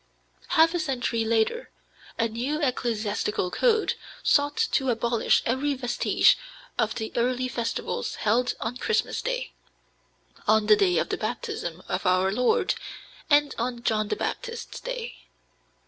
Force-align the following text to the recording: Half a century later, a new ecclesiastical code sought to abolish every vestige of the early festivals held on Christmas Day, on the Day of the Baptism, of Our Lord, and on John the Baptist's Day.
Half 0.57 0.73
a 0.73 0.79
century 0.79 1.23
later, 1.23 1.69
a 2.17 2.27
new 2.27 2.59
ecclesiastical 2.59 3.51
code 3.51 3.93
sought 4.23 4.57
to 4.71 4.89
abolish 4.89 5.43
every 5.45 5.75
vestige 5.75 6.39
of 6.79 6.95
the 6.95 7.11
early 7.15 7.47
festivals 7.47 8.15
held 8.15 8.55
on 8.59 8.77
Christmas 8.77 9.21
Day, 9.21 9.51
on 10.47 10.65
the 10.65 10.75
Day 10.75 10.97
of 10.97 11.09
the 11.09 11.17
Baptism, 11.17 11.83
of 11.87 12.07
Our 12.07 12.31
Lord, 12.31 12.73
and 13.29 13.53
on 13.59 13.83
John 13.83 14.07
the 14.07 14.15
Baptist's 14.15 14.79
Day. 14.79 15.17